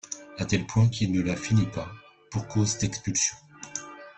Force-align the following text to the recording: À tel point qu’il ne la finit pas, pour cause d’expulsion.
À 0.39 0.45
tel 0.45 0.65
point 0.65 0.89
qu’il 0.89 1.11
ne 1.11 1.21
la 1.21 1.35
finit 1.35 1.67
pas, 1.67 1.87
pour 2.31 2.47
cause 2.47 2.79
d’expulsion. 2.79 3.37